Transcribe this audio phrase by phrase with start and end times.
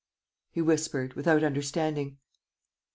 [0.49, 2.17] he whispered, without understanding.